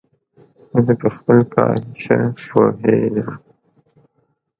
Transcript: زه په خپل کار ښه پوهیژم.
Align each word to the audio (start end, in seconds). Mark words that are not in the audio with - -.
زه 0.85 0.93
په 1.01 1.07
خپل 1.15 1.37
کار 1.53 1.77
ښه 2.01 2.19
پوهیژم. 2.47 3.29